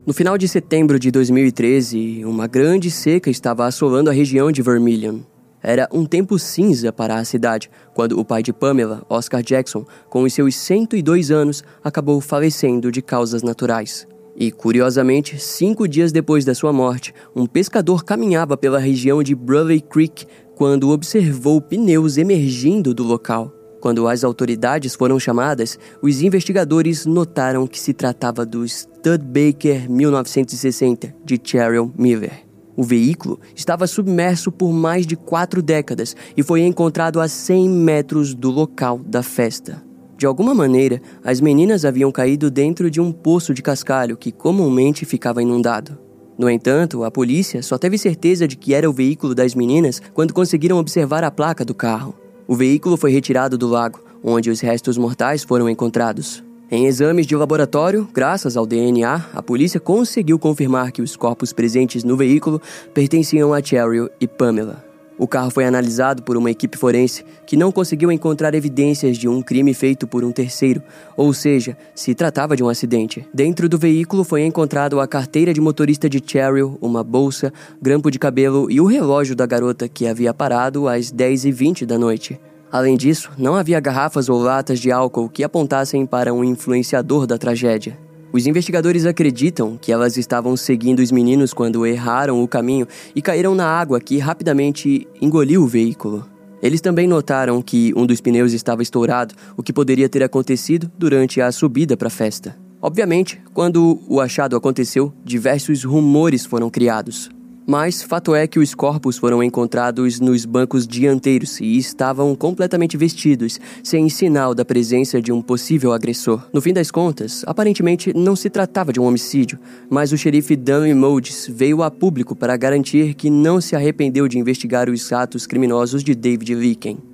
No 0.07 0.15
final 0.15 0.39
de 0.39 0.49
setembro 0.49 0.99
de 0.99 1.11
2013, 1.11 2.25
uma 2.25 2.47
grande 2.47 2.91
seca 2.91 3.29
estava 3.29 3.67
assolando 3.67 4.09
a 4.09 4.13
região 4.15 4.51
de 4.51 4.63
Vermilion. 4.63 5.19
Era 5.63 5.87
um 5.93 6.07
tempo 6.07 6.39
cinza 6.39 6.91
para 6.91 7.17
a 7.17 7.25
cidade, 7.25 7.71
quando 7.95 8.19
o 8.19 8.25
pai 8.25 8.43
de 8.43 8.51
Pamela, 8.51 9.05
Oscar 9.11 9.43
Jackson, 9.43 9.85
com 10.09 10.23
os 10.23 10.33
seus 10.33 10.57
102 10.57 11.31
anos, 11.31 11.63
acabou 11.85 12.19
falecendo 12.23 12.91
de 12.91 13.03
causas 13.03 13.43
naturais. 13.43 14.09
E, 14.35 14.51
curiosamente, 14.51 15.39
cinco 15.39 15.87
dias 15.87 16.13
depois 16.13 16.47
da 16.47 16.55
sua 16.55 16.73
morte, 16.73 17.13
um 17.37 17.45
pescador 17.45 18.03
caminhava 18.03 18.57
pela 18.57 18.79
região 18.79 19.23
de 19.23 19.35
Bruley 19.35 19.83
Creek 19.83 20.25
quando 20.55 20.89
observou 20.89 21.61
pneus 21.61 22.17
emergindo 22.17 22.95
do 22.95 23.03
local. 23.03 23.60
Quando 23.81 24.07
as 24.07 24.23
autoridades 24.23 24.95
foram 24.95 25.19
chamadas, 25.19 25.79
os 26.03 26.21
investigadores 26.21 27.07
notaram 27.07 27.67
que 27.67 27.81
se 27.81 27.95
tratava 27.95 28.45
do 28.45 28.67
Studebaker 28.69 29.91
1960 29.91 31.15
de 31.25 31.41
Cheryl 31.43 31.91
Miller. 31.97 32.45
O 32.77 32.83
veículo 32.83 33.41
estava 33.55 33.87
submerso 33.87 34.53
por 34.53 34.73
mais 34.73 35.07
de 35.07 35.17
quatro 35.17 35.63
décadas 35.63 36.15
e 36.37 36.43
foi 36.43 36.61
encontrado 36.61 37.21
a 37.21 37.29
100 37.29 37.69
metros 37.69 38.35
do 38.35 38.51
local 38.51 38.99
da 38.99 39.23
festa. 39.23 39.83
De 40.17 40.27
alguma 40.27 40.55
maneira, 40.55 41.01
as 41.25 41.41
meninas 41.41 41.87
haviam 41.87 42.13
caído 42.13 42.51
dentro 42.51 42.91
de 42.91 43.01
um 43.01 43.11
poço 43.11 43.55
de 43.55 43.63
cascalho 43.63 44.19
que 44.19 44.31
comumente 44.31 45.07
ficava 45.07 45.43
inundado. 45.43 45.99
No 46.39 46.49
entanto, 46.49 47.05
a 47.05 47.11
polícia 47.11 47.63
só 47.63 47.79
teve 47.79 47.97
certeza 47.97 48.47
de 48.47 48.57
que 48.57 48.75
era 48.75 48.89
o 48.89 48.93
veículo 48.93 49.35
das 49.35 49.55
meninas 49.55 50.01
quando 50.13 50.35
conseguiram 50.35 50.79
observar 50.79 51.25
a 51.25 51.31
placa 51.31 51.65
do 51.65 51.75
carro. 51.75 52.15
O 52.51 52.57
veículo 52.57 52.97
foi 52.97 53.13
retirado 53.13 53.57
do 53.57 53.69
lago, 53.69 54.01
onde 54.25 54.51
os 54.51 54.59
restos 54.59 54.99
mortais 54.99 55.45
foram 55.45 55.71
encontrados. 55.71 56.43
Em 56.69 56.87
exames 56.87 57.25
de 57.25 57.37
laboratório, 57.37 58.09
graças 58.13 58.57
ao 58.57 58.67
DNA, 58.67 59.25
a 59.33 59.41
polícia 59.41 59.79
conseguiu 59.79 60.37
confirmar 60.37 60.91
que 60.91 61.01
os 61.01 61.15
corpos 61.15 61.53
presentes 61.53 62.03
no 62.03 62.17
veículo 62.17 62.61
pertenciam 62.93 63.55
a 63.55 63.63
Cheryl 63.63 64.11
e 64.21 64.27
Pamela. 64.27 64.90
O 65.21 65.29
carro 65.29 65.51
foi 65.51 65.67
analisado 65.67 66.23
por 66.23 66.35
uma 66.35 66.51
equipe 66.51 66.79
forense 66.79 67.27
que 67.45 67.55
não 67.55 67.71
conseguiu 67.71 68.11
encontrar 68.11 68.55
evidências 68.55 69.19
de 69.19 69.29
um 69.29 69.43
crime 69.43 69.75
feito 69.75 70.07
por 70.07 70.25
um 70.25 70.33
terceiro, 70.33 70.83
ou 71.15 71.35
seja, 71.35 71.77
se 71.95 72.15
tratava 72.15 72.57
de 72.57 72.65
um 72.65 72.71
acidente. 72.71 73.29
Dentro 73.35 73.69
do 73.69 73.77
veículo 73.77 74.25
foi 74.25 74.47
encontrado 74.47 74.99
a 74.99 75.07
carteira 75.07 75.53
de 75.53 75.61
motorista 75.61 76.09
de 76.09 76.23
Cheryl, 76.25 76.79
uma 76.81 77.05
bolsa, 77.05 77.53
grampo 77.83 78.11
de 78.11 78.19
cabelo 78.19 78.71
e 78.71 78.81
o 78.81 78.87
relógio 78.87 79.37
da 79.37 79.45
garota 79.45 79.87
que 79.87 80.07
havia 80.07 80.33
parado 80.33 80.89
às 80.89 81.13
10h20 81.13 81.85
da 81.85 81.99
noite. 81.99 82.41
Além 82.73 82.97
disso, 82.97 83.31
não 83.37 83.57
havia 83.57 83.79
garrafas 83.79 84.31
ou 84.31 84.41
latas 84.41 84.81
de 84.81 84.91
álcool 84.91 85.29
que 85.29 85.45
apontassem 85.45 86.07
para 86.07 86.33
um 86.33 86.43
influenciador 86.43 87.27
da 87.27 87.37
tragédia. 87.37 88.10
Os 88.33 88.47
investigadores 88.47 89.07
acreditam 89.07 89.77
que 89.77 89.91
elas 89.91 90.17
estavam 90.17 90.57
seguindo 90.57 91.01
os 91.01 91.11
meninos 91.11 91.53
quando 91.53 91.85
erraram 91.85 92.43
o 92.43 92.47
caminho 92.47 92.87
e 93.15 93.21
caíram 93.21 93.57
na 93.57 93.67
água 93.67 94.01
que 94.01 94.19
rapidamente 94.19 95.09
engoliu 95.21 95.63
o 95.63 95.67
veículo. 95.67 96.25
Eles 96.63 96.81
também 96.81 97.09
notaram 97.09 97.61
que 97.61 97.93
um 97.97 98.07
dos 98.07 98.21
pneus 98.21 98.53
estava 98.53 98.83
estourado, 98.83 99.35
o 99.57 99.63
que 99.63 99.73
poderia 99.73 100.09
ter 100.09 100.23
acontecido 100.23 100.91
durante 100.97 101.41
a 101.41 101.51
subida 101.51 101.97
para 101.97 102.07
a 102.09 102.11
festa. 102.11 102.57
Obviamente, 102.81 103.41
quando 103.53 104.01
o 104.09 104.21
achado 104.21 104.55
aconteceu, 104.55 105.13
diversos 105.25 105.83
rumores 105.85 106.45
foram 106.47 106.71
criados. 106.71 107.31
Mas 107.71 108.03
fato 108.03 108.35
é 108.35 108.49
que 108.49 108.59
os 108.59 108.75
corpos 108.75 109.17
foram 109.17 109.41
encontrados 109.41 110.19
nos 110.19 110.45
bancos 110.45 110.89
dianteiros 110.89 111.61
e 111.61 111.79
estavam 111.79 112.35
completamente 112.35 112.97
vestidos, 112.97 113.61
sem 113.81 114.09
sinal 114.09 114.57
da 114.57 114.65
presença 114.65 115.23
de 115.23 115.31
um 115.31 115.41
possível 115.41 115.93
agressor. 115.93 116.49
No 116.53 116.61
fim 116.61 116.73
das 116.73 116.91
contas, 116.91 117.45
aparentemente 117.47 118.13
não 118.13 118.35
se 118.35 118.51
tratava 118.51 118.93
de 118.93 118.99
um 118.99 119.05
homicídio, 119.05 119.57
mas 119.89 120.11
o 120.11 120.19
xerife 120.19 120.57
Dan 120.57 120.93
Modes 120.97 121.47
veio 121.49 121.85
a 121.85 121.93
público 121.93 122.35
para 122.35 122.57
garantir 122.57 123.15
que 123.15 123.31
não 123.31 123.61
se 123.61 123.77
arrependeu 123.77 124.27
de 124.27 124.37
investigar 124.37 124.91
os 124.91 125.13
atos 125.13 125.47
criminosos 125.47 126.03
de 126.03 126.13
David 126.13 126.53
Licken. 126.57 127.10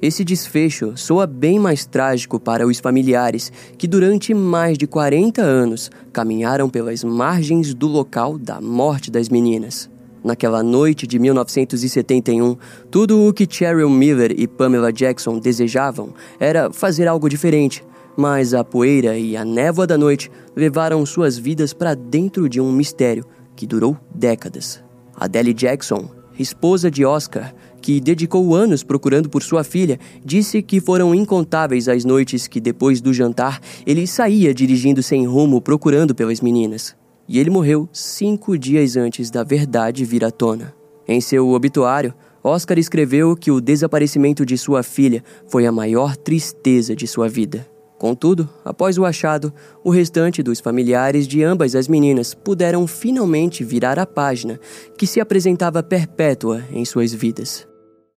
Esse 0.00 0.24
desfecho 0.24 0.92
soa 0.94 1.26
bem 1.26 1.58
mais 1.58 1.86
trágico 1.86 2.38
para 2.38 2.66
os 2.66 2.78
familiares 2.78 3.50
que, 3.78 3.86
durante 3.86 4.34
mais 4.34 4.76
de 4.76 4.86
40 4.86 5.40
anos, 5.40 5.90
caminharam 6.12 6.68
pelas 6.68 7.02
margens 7.02 7.72
do 7.72 7.86
local 7.86 8.36
da 8.36 8.60
morte 8.60 9.10
das 9.10 9.30
meninas. 9.30 9.90
Naquela 10.22 10.62
noite 10.62 11.06
de 11.06 11.18
1971, 11.18 12.56
tudo 12.90 13.26
o 13.26 13.32
que 13.32 13.46
Cheryl 13.48 13.88
Miller 13.88 14.34
e 14.36 14.46
Pamela 14.46 14.92
Jackson 14.92 15.38
desejavam 15.38 16.12
era 16.38 16.70
fazer 16.72 17.06
algo 17.06 17.28
diferente, 17.28 17.82
mas 18.16 18.52
a 18.52 18.64
poeira 18.64 19.16
e 19.16 19.36
a 19.36 19.44
névoa 19.44 19.86
da 19.86 19.96
noite 19.96 20.30
levaram 20.54 21.06
suas 21.06 21.38
vidas 21.38 21.72
para 21.72 21.94
dentro 21.94 22.48
de 22.48 22.60
um 22.60 22.72
mistério 22.72 23.24
que 23.54 23.66
durou 23.66 23.96
décadas. 24.14 24.82
Adele 25.14 25.54
Jackson, 25.54 26.10
esposa 26.38 26.90
de 26.90 27.04
Oscar, 27.04 27.54
que 27.80 28.00
dedicou 28.00 28.54
anos 28.54 28.82
procurando 28.82 29.28
por 29.28 29.42
sua 29.42 29.62
filha, 29.62 29.98
disse 30.24 30.62
que 30.62 30.80
foram 30.80 31.14
incontáveis 31.14 31.88
as 31.88 32.04
noites 32.04 32.46
que, 32.46 32.60
depois 32.60 33.00
do 33.00 33.12
jantar, 33.14 33.60
ele 33.86 34.06
saía 34.06 34.52
dirigindo 34.52 35.02
sem 35.02 35.26
rumo 35.26 35.60
procurando 35.60 36.14
pelas 36.14 36.40
meninas. 36.40 36.96
E 37.28 37.38
ele 37.38 37.50
morreu 37.50 37.88
cinco 37.92 38.56
dias 38.58 38.96
antes 38.96 39.30
da 39.30 39.42
verdade 39.44 40.04
vir 40.04 40.24
à 40.24 40.30
tona. 40.30 40.74
Em 41.08 41.20
seu 41.20 41.48
obituário, 41.50 42.14
Oscar 42.42 42.78
escreveu 42.78 43.36
que 43.36 43.50
o 43.50 43.60
desaparecimento 43.60 44.46
de 44.46 44.56
sua 44.56 44.82
filha 44.82 45.22
foi 45.48 45.66
a 45.66 45.72
maior 45.72 46.16
tristeza 46.16 46.94
de 46.94 47.06
sua 47.06 47.28
vida. 47.28 47.66
Contudo, 47.98 48.48
após 48.64 48.98
o 48.98 49.04
achado, 49.04 49.52
o 49.82 49.90
restante 49.90 50.42
dos 50.42 50.60
familiares 50.60 51.26
de 51.26 51.42
ambas 51.42 51.74
as 51.74 51.88
meninas 51.88 52.34
puderam 52.34 52.86
finalmente 52.86 53.64
virar 53.64 53.98
a 53.98 54.06
página 54.06 54.60
que 54.98 55.06
se 55.06 55.18
apresentava 55.18 55.82
perpétua 55.82 56.62
em 56.70 56.84
suas 56.84 57.12
vidas. 57.12 57.66